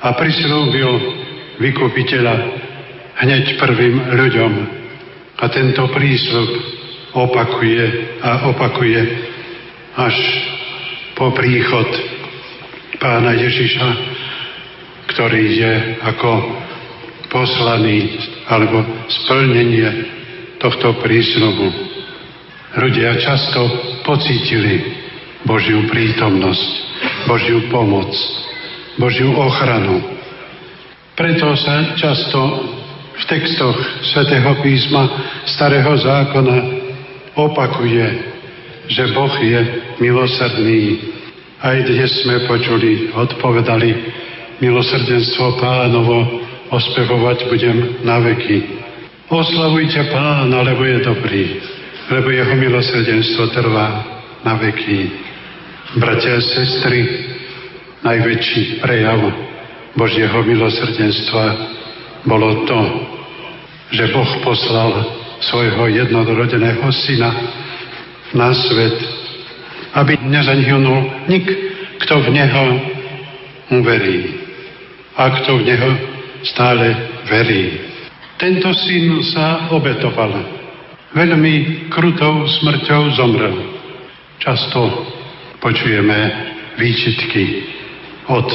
a 0.00 0.08
prislúbil 0.16 0.90
vykupiteľa 1.60 2.36
hneď 3.20 3.60
prvým 3.60 3.96
ľuďom. 4.16 4.52
A 5.40 5.44
tento 5.48 5.88
prísľub 5.92 6.50
opakuje 7.16 7.84
a 8.20 8.48
opakuje 8.48 9.00
až 9.96 10.16
po 11.16 11.32
príchod 11.36 11.88
pána 13.00 13.36
Ježiša, 13.36 13.88
ktorý 15.12 15.44
je 15.56 15.72
ako 16.04 16.32
poslaný 17.28 18.20
alebo 18.48 18.84
splnenie 19.08 19.88
tohto 20.60 20.96
prísľubu. 21.00 21.89
Ľudia 22.70 23.18
často 23.18 23.66
pocítili 24.06 24.94
Božiu 25.42 25.90
prítomnosť, 25.90 26.70
Božiu 27.26 27.66
pomoc, 27.66 28.14
Božiu 28.94 29.34
ochranu. 29.34 29.98
Preto 31.18 31.50
sa 31.58 31.98
často 31.98 32.38
v 33.18 33.22
textoch 33.26 33.74
svätého 34.14 34.54
písma 34.62 35.02
Starého 35.50 35.98
zákona 35.98 36.58
opakuje, 37.34 38.06
že 38.86 39.02
Boh 39.18 39.34
je 39.42 39.60
milosrdný. 39.98 41.10
Aj 41.60 41.74
dnes 41.74 42.22
sme 42.22 42.46
počuli, 42.46 43.10
odpovedali, 43.10 43.90
milosrdenstvo 44.62 45.58
pánovo 45.58 46.46
ospevovať 46.70 47.38
budem 47.50 47.78
na 48.06 48.22
veky. 48.22 48.78
Oslavujte 49.26 50.06
pána, 50.14 50.62
lebo 50.62 50.86
je 50.86 50.98
dobrý, 51.02 51.44
lebo 52.10 52.28
jeho 52.30 52.54
milosrdenstvo 52.58 53.54
trvá 53.54 53.88
na 54.42 54.58
veky. 54.58 55.10
Bratia 55.98 56.38
a 56.38 56.42
sestry, 56.42 57.06
najväčší 58.02 58.82
prejav 58.82 59.20
Božieho 59.94 60.38
milosrdenstva 60.42 61.44
bolo 62.26 62.66
to, 62.66 62.80
že 63.90 64.10
Boh 64.14 64.30
poslal 64.42 64.90
svojho 65.40 65.86
jednorodeného 65.90 66.86
syna 66.92 67.30
na 68.34 68.54
svet, 68.54 68.96
aby 69.98 70.14
nezanihunul 70.22 71.26
nik, 71.26 71.46
kto 72.06 72.22
v 72.22 72.28
Neho 72.30 72.64
uverí 73.70 74.18
a 75.18 75.30
kto 75.42 75.58
v 75.58 75.66
Neho 75.74 75.90
stále 76.46 76.86
verí. 77.26 77.82
Tento 78.38 78.72
syn 78.72 79.20
sa 79.34 79.68
obetoval. 79.74 80.59
Veľmi 81.10 81.88
krutou 81.90 82.46
smrťou 82.46 83.02
zomrel. 83.18 83.56
Často 84.38 85.10
počujeme 85.58 86.18
výčitky 86.78 87.66
od 88.30 88.46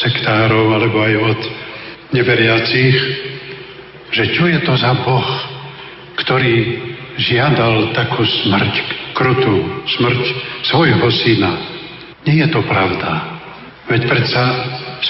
sektárov 0.00 0.80
alebo 0.80 0.96
aj 1.04 1.14
od 1.20 1.40
neveriacich, 2.16 2.96
že 4.10 4.24
čo 4.32 4.48
je 4.48 4.58
to 4.64 4.74
za 4.80 4.96
Boh, 5.04 5.28
ktorý 6.24 6.56
žiadal 7.20 7.92
takú 7.92 8.24
smrť, 8.24 8.74
krutú 9.12 9.84
smrť 10.00 10.22
svojho 10.72 11.04
syna. 11.12 11.52
Nie 12.24 12.48
je 12.48 12.48
to 12.48 12.64
pravda. 12.64 13.38
Veď 13.92 14.08
predsa 14.08 14.44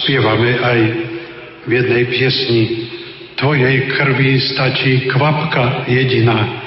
spievame 0.03 0.59
aj 0.59 0.79
v 1.67 1.71
jednej 1.71 2.03
piesni 2.11 2.63
Tvojej 3.41 3.89
krvi 3.97 4.37
stačí 4.53 5.09
kvapka 5.09 5.89
jediná, 5.89 6.61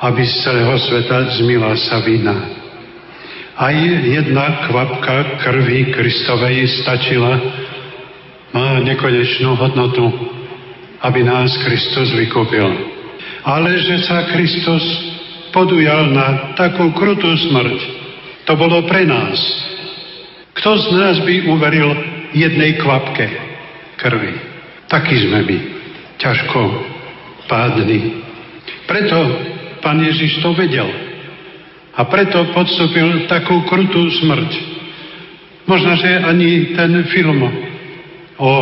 aby 0.00 0.22
z 0.24 0.34
celého 0.44 0.76
sveta 0.76 1.18
zmila 1.40 1.72
sa 1.88 2.04
vina. 2.04 2.36
Aj 3.56 3.72
jedna 4.04 4.68
kvapka 4.68 5.40
krvi 5.40 5.88
Kristovej 5.88 6.84
stačila, 6.84 7.40
má 8.52 8.80
nekonečnú 8.84 9.56
hodnotu, 9.56 10.04
aby 11.00 11.24
nás 11.24 11.52
Kristus 11.64 12.12
vykúpil. 12.12 12.68
Ale 13.44 13.76
že 13.80 14.04
sa 14.04 14.28
Kristus 14.32 14.84
podujal 15.52 16.12
na 16.12 16.52
takú 16.56 16.92
krutú 16.92 17.32
smrť, 17.48 17.78
to 18.44 18.52
bolo 18.56 18.84
pre 18.84 19.08
nás. 19.08 19.40
Kto 20.56 20.70
z 20.76 20.86
nás 20.92 21.16
by 21.24 21.48
uveril 21.48 21.90
jednej 22.36 22.76
kvapke 22.80 23.28
krvi? 23.96 24.32
Taký 24.88 25.16
sme 25.28 25.40
my, 25.44 25.58
ťažko 26.20 26.60
pádni. 27.48 28.24
Preto 28.84 29.18
pán 29.86 30.02
Ježiš 30.02 30.42
to 30.42 30.50
vedel. 30.58 30.90
A 31.94 32.02
preto 32.10 32.42
podstúpil 32.50 33.30
takú 33.30 33.62
krutú 33.70 34.10
smrť. 34.18 34.50
Možno, 35.70 35.94
že 35.94 36.26
ani 36.26 36.74
ten 36.74 36.90
film 37.06 37.46
o 38.34 38.52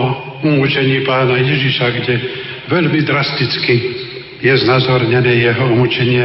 umúčení 0.44 1.00
pána 1.08 1.40
Ježiša, 1.40 1.86
kde 1.96 2.14
veľmi 2.68 3.00
drasticky 3.08 3.76
je 4.44 4.52
znázornené 4.68 5.48
jeho 5.48 5.72
umúčenie, 5.72 6.24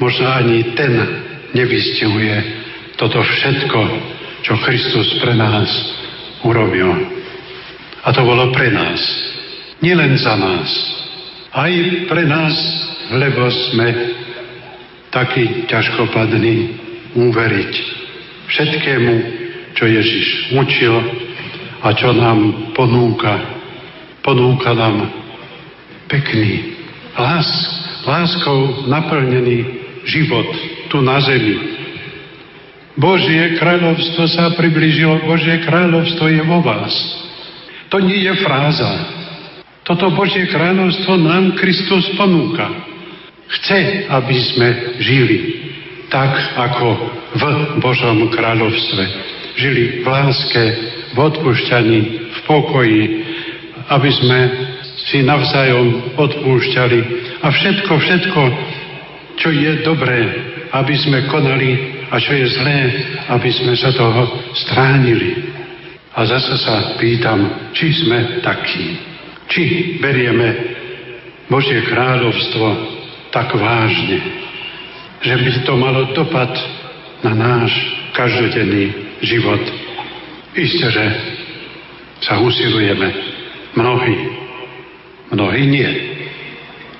možno 0.00 0.32
ani 0.32 0.72
ten 0.72 0.96
nevystihuje 1.52 2.64
toto 2.96 3.20
všetko, 3.20 3.80
čo 4.40 4.56
Kristus 4.64 5.20
pre 5.20 5.36
nás 5.36 5.68
urobil. 6.48 6.88
A 8.02 8.08
to 8.10 8.24
bolo 8.24 8.48
pre 8.56 8.72
nás. 8.72 8.98
Nielen 9.84 10.16
za 10.16 10.34
nás. 10.40 10.68
Aj 11.52 11.72
pre 12.08 12.24
nás, 12.24 12.54
lebo 13.12 13.48
sme 13.70 13.88
takí 15.12 15.68
ťažkopadní 15.68 16.56
uveriť 17.12 17.72
všetkému, 18.48 19.14
čo 19.76 19.84
Ježiš 19.84 20.56
učil 20.56 20.94
a 21.84 21.88
čo 21.92 22.16
nám 22.16 22.72
ponúka. 22.72 23.60
Ponúka 24.24 24.72
nám 24.72 25.10
pekný, 26.08 26.78
lás, 27.18 27.48
láskou 28.06 28.86
naplnený 28.88 29.66
život 30.04 30.48
tu 30.88 31.00
na 31.00 31.18
zemi. 31.20 31.56
Božie 32.92 33.56
kráľovstvo 33.56 34.28
sa 34.28 34.52
priblížilo, 34.52 35.24
Božie 35.24 35.64
kráľovstvo 35.64 36.28
je 36.28 36.42
vo 36.44 36.60
vás. 36.60 36.92
To 37.88 38.00
nie 38.00 38.24
je 38.24 38.32
fráza. 38.44 38.92
Toto 39.82 40.12
Božie 40.12 40.46
kráľovstvo 40.52 41.18
nám 41.18 41.56
Kristus 41.56 42.12
ponúka. 42.14 42.91
Chce, 43.52 44.08
aby 44.08 44.36
sme 44.52 44.68
žili 44.96 45.38
tak, 46.08 46.32
ako 46.56 46.88
v 47.36 47.42
Božom 47.80 48.28
kráľovstve. 48.32 49.02
Žili 49.56 49.84
v 50.00 50.06
láske, 50.08 50.64
v 51.12 51.18
odpúšťaní, 51.20 52.00
v 52.32 52.38
pokoji, 52.48 53.02
aby 53.92 54.10
sme 54.12 54.40
si 55.08 55.20
navzájom 55.20 56.16
odpúšťali 56.16 57.00
a 57.44 57.48
všetko, 57.52 57.92
všetko, 57.92 58.42
čo 59.36 59.48
je 59.52 59.72
dobré, 59.84 60.20
aby 60.72 60.94
sme 60.96 61.28
konali 61.28 62.00
a 62.08 62.16
čo 62.20 62.32
je 62.32 62.46
zlé, 62.56 62.80
aby 63.28 63.50
sme 63.52 63.76
sa 63.76 63.92
toho 63.92 64.52
stránili. 64.56 65.52
A 66.12 66.28
zase 66.28 66.60
sa 66.60 66.96
pýtam, 67.00 67.72
či 67.72 67.88
sme 67.92 68.44
takí. 68.44 69.00
Či 69.48 69.96
berieme 70.00 70.48
Božie 71.48 71.84
kráľovstvo 71.88 72.66
tak 73.32 73.48
vážne, 73.56 74.20
že 75.24 75.34
by 75.34 75.50
to 75.64 75.74
malo 75.80 76.12
dopad 76.12 76.52
na 77.24 77.32
náš 77.32 77.72
každodenný 78.12 78.92
život. 79.24 79.62
Isté, 80.52 80.86
že 80.92 81.06
sa 82.22 82.38
usilujeme. 82.38 83.08
Mnohí. 83.72 84.16
Mnohí 85.32 85.62
nie. 85.64 85.90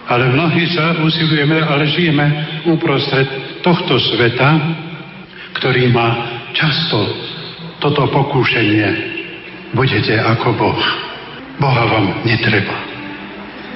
Ale 0.09 0.33
mnohí 0.33 0.67
sa 0.73 0.97
usilujeme, 0.99 1.63
ale 1.63 1.85
žijeme 1.93 2.27
uprostred 2.65 3.29
tohto 3.61 4.01
sveta, 4.01 4.51
ktorý 5.61 5.93
má 5.93 6.09
často 6.57 6.99
toto 7.79 8.09
pokúšenie. 8.09 8.89
Budete 9.77 10.17
ako 10.17 10.49
Boh. 10.57 10.83
Boha 11.61 11.85
vám 11.87 12.25
netreba. 12.25 12.77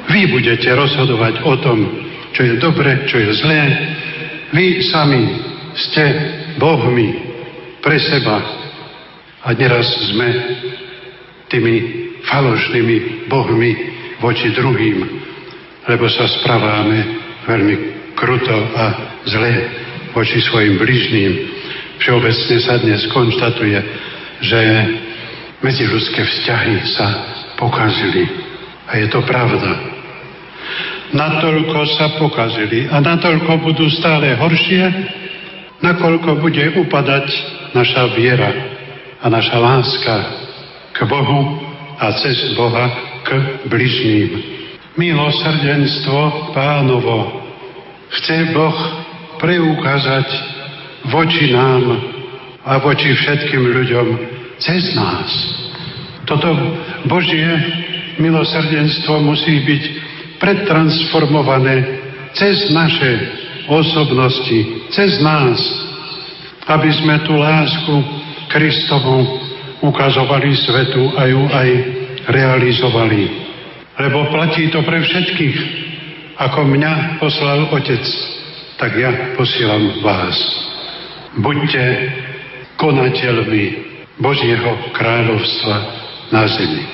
Vy 0.07 0.31
budete 0.31 0.71
rozhodovať 0.73 1.42
o 1.42 1.55
tom, 1.61 1.79
čo 2.37 2.44
je 2.44 2.61
dobre, 2.61 3.09
čo 3.09 3.16
je 3.16 3.33
zlé. 3.40 3.62
Vy 4.53 4.85
sami 4.92 5.25
ste 5.72 6.05
Bohmi 6.61 7.09
pre 7.81 7.96
seba. 7.96 8.37
A 9.40 9.57
neraz 9.57 9.88
sme 10.12 10.29
tými 11.49 11.75
falošnými 12.29 13.25
Bohmi 13.33 13.72
voči 14.20 14.53
druhým, 14.53 14.96
lebo 15.88 16.05
sa 16.12 16.29
správame 16.29 17.25
veľmi 17.49 17.77
kruto 18.12 18.57
a 18.77 18.85
zle 19.25 19.53
voči 20.12 20.37
svojim 20.44 20.77
bližným. 20.77 21.33
Všeobecne 22.05 22.57
sa 22.61 22.77
dnes 22.85 23.01
konštatuje, 23.16 23.79
že 24.44 24.61
medziludské 25.64 26.20
vzťahy 26.20 26.77
sa 26.92 27.07
pokazili. 27.57 28.29
A 28.92 29.01
je 29.01 29.09
to 29.09 29.25
pravda. 29.25 29.96
Natoľko 31.14 31.79
sa 31.95 32.19
pokazili 32.19 32.90
a 32.90 32.99
natoľko 32.99 33.62
budú 33.62 33.87
stále 33.95 34.35
horšie, 34.35 34.85
nakoľko 35.79 36.42
bude 36.42 36.64
upadať 36.83 37.27
naša 37.77 38.11
viera 38.19 38.51
a 39.23 39.27
naša 39.31 39.57
láska 39.61 40.16
k 40.90 40.99
Bohu 41.07 41.62
a 42.01 42.11
cez 42.19 42.57
Boha 42.59 42.87
k 43.23 43.29
bližným. 43.71 44.31
Milosrdenstvo 44.97 46.53
pánovo 46.57 47.45
chce 48.16 48.57
Boh 48.57 48.79
preukázať 49.37 50.29
voči 51.12 51.53
nám 51.53 51.85
a 52.66 52.81
voči 52.83 53.12
všetkým 53.14 53.62
ľuďom 53.62 54.07
cez 54.59 54.97
nás. 54.97 55.31
Toto 56.27 56.51
Božie 57.07 57.47
milosrdenstvo 58.19 59.21
musí 59.23 59.62
byť 59.62 59.83
pretransformované 60.38 61.77
cez 62.37 62.68
naše 62.72 63.12
osobnosti, 63.66 64.59
cez 64.92 65.18
nás, 65.25 65.59
aby 66.66 66.90
sme 66.92 67.22
tú 67.25 67.35
lásku 67.38 67.94
Kristovu 68.51 69.42
ukazovali 69.83 70.55
svetu 70.55 71.03
a 71.14 71.22
ju 71.29 71.42
aj 71.51 71.68
realizovali. 72.31 73.22
Lebo 73.96 74.29
platí 74.29 74.68
to 74.68 74.83
pre 74.85 75.01
všetkých. 75.03 75.59
Ako 76.37 76.68
mňa 76.68 77.16
poslal 77.16 77.72
Otec, 77.72 78.05
tak 78.77 78.92
ja 78.92 79.33
posielam 79.40 80.05
vás. 80.05 80.37
Buďte 81.40 82.12
konateľmi 82.77 83.64
Božieho 84.20 84.92
kráľovstva 84.92 85.77
na 86.29 86.44
zemi. 86.44 86.85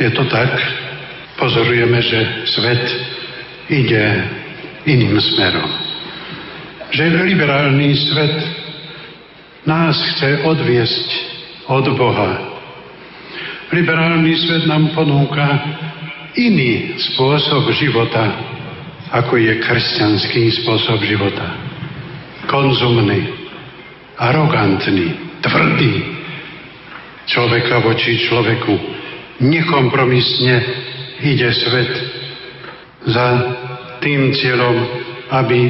Je 0.00 0.08
to 0.16 0.24
tak? 0.32 0.79
Pozorujeme, 1.40 1.98
že 2.04 2.20
svet 2.52 2.84
ide 3.72 4.04
iným 4.84 5.16
smerom. 5.16 5.70
Že 6.92 7.24
liberálny 7.32 7.96
svet 7.96 8.36
nás 9.64 9.96
chce 9.96 10.44
odviesť 10.44 11.08
od 11.64 11.96
Boha. 11.96 12.60
Liberálny 13.72 14.36
svet 14.36 14.68
nám 14.68 14.92
ponúka 14.92 15.46
iný 16.36 17.00
spôsob 17.08 17.72
života, 17.72 18.36
ako 19.08 19.40
je 19.40 19.64
kresťanský 19.64 20.60
spôsob 20.60 21.00
života. 21.08 21.56
Konzumný, 22.52 23.32
arogantný, 24.20 25.40
tvrdý. 25.40 26.20
Človeka 27.30 27.80
voči 27.80 28.28
človeku. 28.28 28.74
Nekompromisne 29.40 30.89
ide 31.20 31.50
svet 31.52 31.92
za 33.06 33.26
tým 34.00 34.32
cieľom, 34.32 34.76
aby 35.30 35.60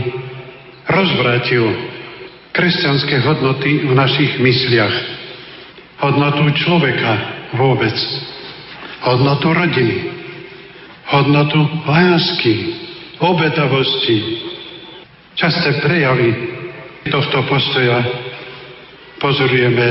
rozvrátil 0.86 1.64
kresťanské 2.50 3.22
hodnoty 3.22 3.86
v 3.86 3.92
našich 3.94 4.38
mysliach. 4.42 4.94
Hodnotu 6.00 6.50
človeka 6.58 7.12
vôbec. 7.54 7.94
Hodnotu 9.04 9.48
rodiny. 9.52 9.96
Hodnotu 11.10 11.60
lásky, 11.86 12.54
obetavosti. 13.18 14.18
Časté 15.34 15.82
prejavy 15.82 16.30
tohto 17.08 17.42
postoja 17.48 17.98
pozorujeme 19.18 19.86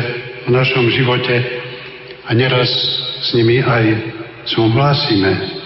v 0.46 0.50
našom 0.50 0.88
živote 0.94 1.36
a 2.26 2.30
neraz 2.38 2.70
s 3.20 3.34
nimi 3.36 3.60
aj 3.60 3.86
súhlasíme. 4.46 5.60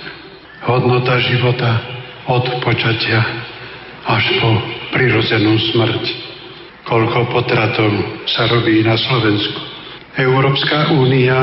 Hodnota 0.63 1.19
života 1.19 1.71
od 2.31 2.63
počatia 2.63 3.19
až 4.07 4.23
po 4.39 4.51
prirodzenú 4.95 5.59
smrť. 5.73 6.03
Koľko 6.83 7.31
potratov 7.31 7.91
sa 8.27 8.47
robí 8.47 8.83
na 8.83 8.95
Slovensku. 8.95 9.59
Európska 10.19 10.93
únia 10.93 11.39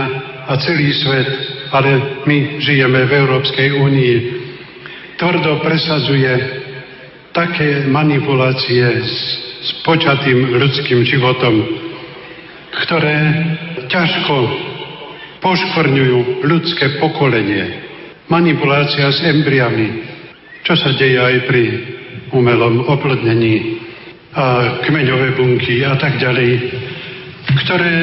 a 0.46 0.56
celý 0.60 0.94
svet, 0.94 1.30
ale 1.74 2.22
my 2.24 2.62
žijeme 2.62 3.06
v 3.08 3.12
Európskej 3.12 3.68
únii, 3.76 4.16
tvrdo 5.18 5.60
presadzuje 5.60 6.32
také 7.34 7.86
manipulácie 7.86 8.84
s, 9.04 9.14
s 9.62 9.70
počatým 9.84 10.54
ľudským 10.56 11.04
životom, 11.04 11.54
ktoré 12.84 13.18
ťažko 13.90 14.34
poškvrňujú 15.40 16.44
ľudské 16.44 17.00
pokolenie. 17.00 17.88
Manipulácia 18.30 19.10
s 19.10 19.20
embriami, 19.24 19.88
čo 20.62 20.78
sa 20.78 20.94
deje 20.94 21.18
aj 21.18 21.36
pri 21.50 21.64
umelom 22.30 22.86
oplodnení 22.86 23.82
a 24.30 24.78
kmeňové 24.86 25.34
bunky 25.34 25.82
a 25.82 25.98
tak 25.98 26.22
ďalej, 26.22 26.50
ktoré 27.66 27.94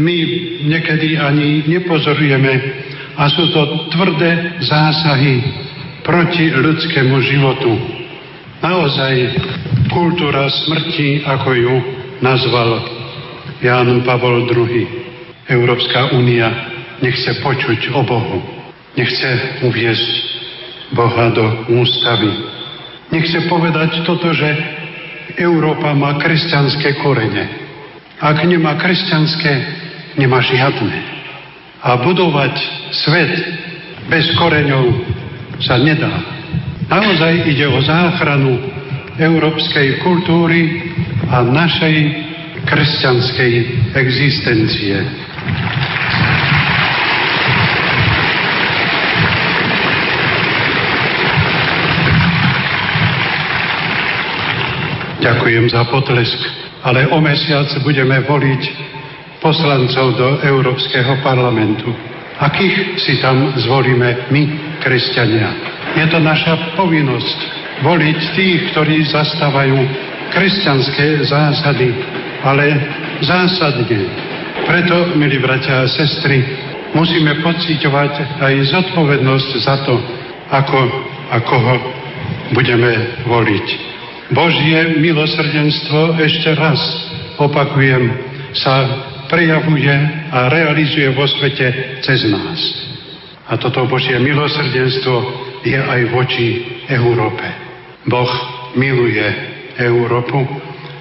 my 0.00 0.18
niekedy 0.64 1.20
ani 1.20 1.68
nepozorujeme 1.68 2.52
a 3.20 3.28
sú 3.28 3.52
to 3.52 3.92
tvrdé 3.92 4.64
zásahy 4.64 5.44
proti 6.00 6.48
ľudskému 6.48 7.16
životu. 7.20 7.72
Naozaj 8.64 9.14
kultúra 9.92 10.48
smrti, 10.48 11.28
ako 11.28 11.48
ju 11.52 11.74
nazval 12.24 12.70
Ján 13.60 14.00
Pavol 14.08 14.48
II. 14.48 15.09
Európska 15.48 16.12
únia 16.12 16.48
nechce 17.00 17.40
počuť 17.40 17.94
o 17.96 18.02
Bohu. 18.04 18.38
Nechce 18.98 19.62
uviezť 19.64 20.10
Boha 20.92 21.30
do 21.32 21.46
ústavy. 21.80 22.30
Nechce 23.14 23.46
povedať 23.46 24.02
toto, 24.04 24.30
že 24.34 24.50
Európa 25.38 25.94
má 25.94 26.18
kresťanské 26.18 26.98
korene. 27.00 27.48
Ak 28.20 28.42
nemá 28.44 28.76
kresťanské, 28.76 29.52
nemá 30.20 30.42
žiadne. 30.44 30.98
A 31.80 31.96
budovať 32.04 32.54
svet 32.92 33.32
bez 34.10 34.28
koreňov 34.36 34.84
sa 35.64 35.80
nedá. 35.80 36.12
Naozaj 36.90 37.46
ide 37.46 37.64
o 37.70 37.78
záchranu 37.80 38.58
európskej 39.16 40.02
kultúry 40.02 40.90
a 41.30 41.46
našej 41.46 41.96
kresťanskej 42.66 43.52
existencie. 43.94 44.96
Ďakujem 55.20 55.68
za 55.68 55.84
potlesk, 55.92 56.40
ale 56.80 57.04
o 57.12 57.20
mesiac 57.20 57.68
budeme 57.84 58.24
voliť 58.24 58.62
poslancov 59.44 60.16
do 60.16 60.28
Európskeho 60.40 61.20
parlamentu. 61.20 61.92
Akých 62.40 62.96
si 62.96 63.20
tam 63.20 63.52
zvolíme 63.60 64.32
my, 64.32 64.42
kresťania? 64.80 65.52
Je 66.00 66.06
to 66.08 66.16
naša 66.24 66.72
povinnosť 66.78 67.38
voliť 67.84 68.18
tých, 68.32 68.72
ktorí 68.72 69.04
zastávajú 69.12 69.76
kresťanské 70.32 71.24
zásady, 71.28 71.92
ale 72.40 72.66
zásadne. 73.20 74.29
Preto, 74.66 75.16
milí 75.16 75.38
bratia 75.38 75.84
a 75.84 75.90
sestry, 75.90 76.42
musíme 76.92 77.40
pociťovať 77.40 78.42
aj 78.42 78.54
zodpovednosť 78.72 79.50
za 79.62 79.76
to, 79.86 79.94
ako 80.50 80.80
a 81.30 81.36
koho 81.46 81.74
budeme 82.50 83.22
voliť. 83.26 83.66
Božie 84.30 84.98
milosrdenstvo 84.98 86.18
ešte 86.18 86.54
raz, 86.54 86.78
opakujem, 87.38 88.30
sa 88.54 88.74
prejavuje 89.30 89.94
a 90.34 90.50
realizuje 90.50 91.06
vo 91.14 91.26
svete 91.26 91.98
cez 92.02 92.26
nás. 92.26 92.58
A 93.50 93.58
toto 93.58 93.86
Božie 93.86 94.18
milosrdenstvo 94.18 95.14
je 95.66 95.78
aj 95.78 96.00
voči 96.14 96.46
Európe. 96.90 97.46
Boh 98.06 98.30
miluje 98.74 99.26
Európu 99.78 100.46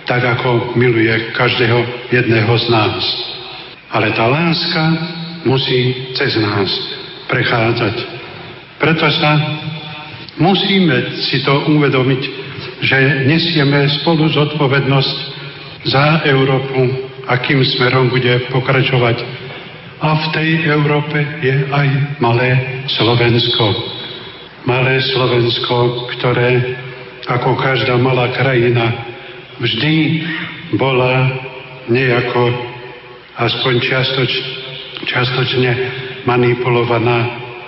tak, 0.06 0.26
ako 0.26 0.74
miluje 0.74 1.34
každého 1.38 2.10
jedného 2.10 2.54
z 2.58 2.65
nás. 2.74 3.02
Ale 3.89 4.13
tá 4.13 4.25
láska 4.30 4.84
musí 5.45 6.13
cez 6.13 6.38
nás 6.38 6.69
prechádzať. 7.25 7.95
Preto 8.80 9.06
sa 9.17 9.32
musíme 10.39 11.19
si 11.30 11.41
to 11.41 11.67
uvedomiť, 11.73 12.21
že 12.80 12.97
nesieme 13.28 13.89
spolu 14.02 14.30
zodpovednosť 14.32 15.17
za 15.89 16.23
Európu, 16.28 17.10
akým 17.28 17.60
smerom 17.65 18.12
bude 18.13 18.49
pokračovať. 18.54 19.17
A 19.99 20.15
v 20.15 20.25
tej 20.32 20.49
Európe 20.71 21.19
je 21.43 21.56
aj 21.67 21.88
malé 22.23 22.84
Slovensko. 22.88 23.67
Malé 24.63 25.04
Slovensko, 25.12 26.08
ktoré 26.15 26.78
ako 27.28 27.60
každá 27.60 27.99
malá 27.99 28.32
krajina 28.32 28.95
vždy 29.60 30.23
bola 30.80 31.36
nejako 31.91 32.41
aspoň 33.39 33.73
čiastoč, 33.80 34.32
čiastočne 35.08 35.71
manipulovaná 36.28 37.17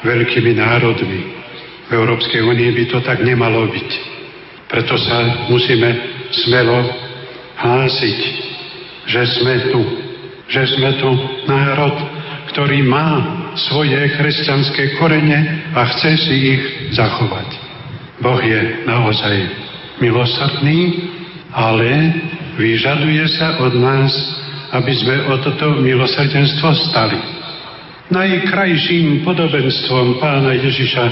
veľkými 0.04 0.60
národmi. 0.60 1.22
V 1.88 1.92
Európskej 1.96 2.44
únii 2.44 2.72
by 2.76 2.84
to 2.92 3.00
tak 3.04 3.24
nemalo 3.24 3.72
byť. 3.72 3.90
Preto 4.68 4.96
sa 5.00 5.48
musíme 5.52 5.90
smelo 6.32 6.80
hlásiť, 7.60 8.20
že 9.08 9.22
sme 9.40 9.56
tu. 9.72 9.82
Že 10.52 10.64
sme 10.76 10.90
tu 11.00 11.10
národ, 11.48 11.96
ktorý 12.52 12.84
má 12.84 13.10
svoje 13.56 14.00
kresťanské 14.20 15.00
korene 15.00 15.72
a 15.72 15.88
chce 15.96 16.12
si 16.28 16.36
ich 16.56 16.64
zachovať. 16.96 17.48
Boh 18.20 18.40
je 18.44 18.84
naozaj 18.84 19.36
milosrdný, 20.04 21.08
ale 21.52 21.90
vyžaduje 22.60 23.26
sa 23.40 23.64
od 23.64 23.74
nás, 23.80 24.12
aby 24.72 24.92
sme 24.96 25.16
o 25.28 25.36
toto 25.44 25.84
milosrdenstvo 25.84 26.70
stali. 26.92 27.20
Najkrajším 28.12 29.24
podobenstvom 29.24 30.20
pána 30.20 30.56
Ježiša 30.56 31.06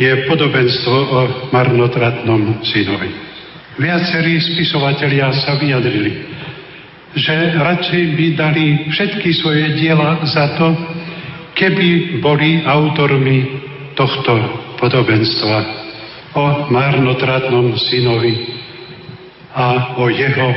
je 0.00 0.12
podobenstvo 0.28 0.96
o 0.96 1.20
marnotratnom 1.52 2.64
synovi. 2.64 3.12
Viacerí 3.80 4.40
spisovatelia 4.40 5.32
sa 5.44 5.56
vyjadrili, 5.60 6.12
že 7.16 7.56
radšej 7.56 8.04
by 8.16 8.26
dali 8.36 8.66
všetky 8.92 9.28
svoje 9.40 9.76
diela 9.76 10.24
za 10.24 10.56
to, 10.56 10.68
keby 11.56 12.20
boli 12.24 12.64
autormi 12.64 13.60
tohto 13.96 14.32
podobenstva 14.80 15.56
o 16.36 16.44
marnotratnom 16.72 17.76
synovi 17.76 18.56
a 19.52 19.96
o 20.00 20.08
jeho 20.08 20.48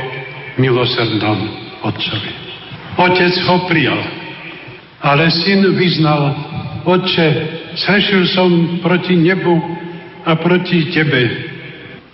milosrdnom 0.56 1.63
otcovi. 1.84 2.32
Otec 2.96 3.34
ho 3.44 3.56
prijal, 3.68 4.00
ale 5.04 5.28
syn 5.28 5.76
vyznal, 5.76 6.32
Otče, 6.84 7.28
Srešil 7.74 8.30
som 8.30 8.78
proti 8.78 9.18
nebu 9.18 9.58
a 10.22 10.38
proti 10.38 10.94
Tebe. 10.94 11.22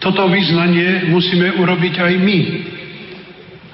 Toto 0.01 0.25
vyznanie 0.33 1.13
musíme 1.13 1.61
urobiť 1.61 1.95
aj 2.01 2.15
my, 2.17 2.41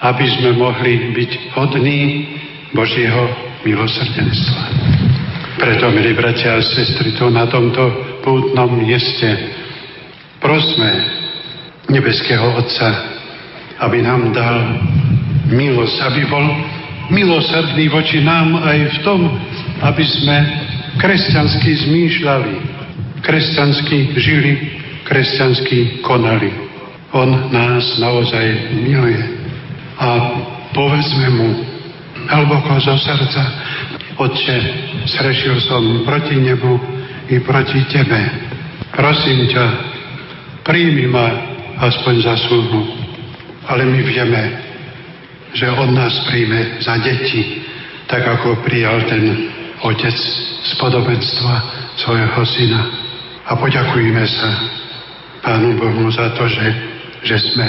aby 0.03 0.25
sme 0.27 0.51
mohli 0.59 1.15
byť 1.15 1.31
hodní 1.55 2.01
Božieho 2.75 3.31
milosrdenstva. 3.63 4.63
Preto, 5.63 5.95
milí 5.95 6.11
bratia 6.19 6.59
a 6.59 6.67
sestry, 6.67 7.15
tu 7.15 7.31
na 7.31 7.47
tomto 7.47 8.19
pútnom 8.27 8.83
mieste 8.83 9.55
prosme 10.43 10.91
nebeského 11.87 12.51
Otca, 12.59 12.89
aby 13.79 14.03
nám 14.03 14.35
dal 14.35 14.59
milosť, 15.51 15.97
aby 16.11 16.23
bol 16.27 16.45
milosrdný 17.11 17.87
voči 17.91 18.23
nám 18.23 18.59
aj 18.63 18.79
v 18.79 18.99
tom, 19.07 19.21
aby 19.83 20.05
sme 20.05 20.37
kresťansky 20.99 21.71
zmýšľali, 21.87 22.55
kresťansky 23.23 23.99
žili, 24.19 24.53
kresťansky 25.07 26.03
konali. 26.03 26.51
On 27.15 27.51
nás 27.55 27.85
naozaj 28.03 28.77
miluje. 28.83 29.23
A 29.97 30.09
povedzme 30.75 31.27
mu 31.33 31.49
hlboko 32.27 32.77
zo 32.83 32.97
srdca, 32.99 33.43
Otče, 34.17 34.59
srešil 35.05 35.61
som 35.69 36.09
proti 36.09 36.41
nebu 36.41 36.81
i 37.29 37.37
proti 37.45 37.85
Tebe. 37.93 38.21
Prosím 38.97 39.45
ťa, 39.53 39.65
príjmi 40.65 41.05
ma 41.13 41.29
aspoň 41.85 42.15
za 42.25 42.35
sluhu. 42.49 42.81
Ale 43.69 43.85
my 43.85 44.01
vieme, 44.09 44.43
že 45.57 45.73
On 45.73 45.89
nás 45.97 46.13
príjme 46.29 46.85
za 46.85 47.01
deti, 47.01 47.65
tak 48.05 48.29
ako 48.29 48.61
prijal 48.61 49.01
ten 49.09 49.49
otec 49.81 50.17
z 50.63 50.73
podobenstva 50.77 51.55
svojho 51.97 52.43
syna. 52.45 52.83
A 53.49 53.57
poďakujeme 53.57 54.25
sa 54.29 54.51
Pánu 55.41 55.79
Bohu 55.79 56.11
za 56.11 56.35
to, 56.35 56.45
že, 56.51 56.67
že 57.23 57.37
sme, 57.55 57.69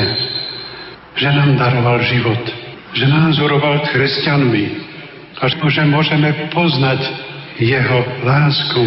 že 1.16 1.30
nám 1.32 1.56
daroval 1.56 2.02
život, 2.04 2.42
že 2.92 3.06
nás 3.06 3.38
uroval 3.40 3.86
kresťanmi 3.88 4.66
a 5.38 5.46
že 5.46 5.84
môžeme 5.86 6.50
poznať 6.50 7.02
jeho 7.62 8.00
lásku, 8.26 8.84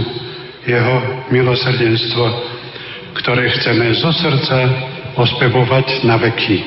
jeho 0.67 0.97
milosrdenstvo, 1.31 2.25
ktoré 3.23 3.49
chceme 3.59 3.95
zo 3.95 4.11
srdca 4.11 4.59
ospevovať 5.15 6.03
na 6.03 6.19
veky. 6.19 6.59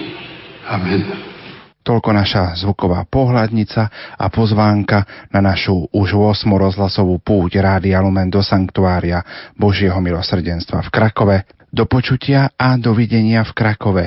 Amen. 0.71 1.32
Toľko 1.83 2.09
naša 2.15 2.43
zvuková 2.63 3.03
pohľadnica 3.05 3.81
a 4.15 4.25
pozvánka 4.31 5.29
na 5.35 5.43
našu 5.43 5.91
už 5.91 6.15
8 6.15 6.47
rozhlasovú 6.47 7.19
púť 7.19 7.59
Rádia 7.59 7.99
Lumen 7.99 8.31
do 8.31 8.39
Sanktuária 8.39 9.19
Božieho 9.59 9.99
milosrdenstva 9.99 10.79
v 10.87 10.89
Krakove. 10.89 11.37
Do 11.73 11.83
počutia 11.83 12.55
a 12.55 12.79
dovidenia 12.79 13.43
v 13.43 13.51
Krakove 13.51 14.03